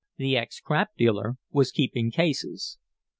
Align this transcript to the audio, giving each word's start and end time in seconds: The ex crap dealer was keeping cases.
The 0.17 0.35
ex 0.35 0.59
crap 0.59 0.95
dealer 0.97 1.35
was 1.51 1.71
keeping 1.71 2.09
cases. 2.09 2.79